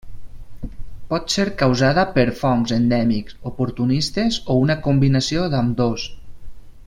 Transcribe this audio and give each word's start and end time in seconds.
Pot 1.11 1.33
ser 1.33 1.43
causada 1.59 2.05
per 2.15 2.25
fongs 2.39 2.73
endèmics, 2.79 3.37
oportunistes, 3.53 4.41
o 4.53 4.57
una 4.63 4.81
combinació 4.89 5.47
d'ambdós. 5.55 6.09